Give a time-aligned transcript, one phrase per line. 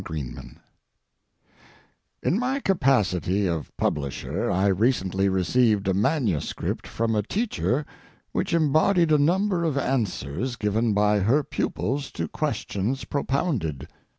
[0.03, 0.45] ]GIRLS
[2.23, 7.85] In my capacity of publisher I recently received a manuscript from a teacher
[8.31, 13.87] which embodied a number of answers given by her pupils to questions propounded.